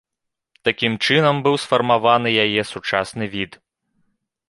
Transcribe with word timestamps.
Такім 0.69 0.93
чынам 1.09 1.43
быў 1.47 1.55
сфармаваны 1.65 2.29
яе 2.47 2.61
сучасны 2.73 3.25
від. 3.39 3.51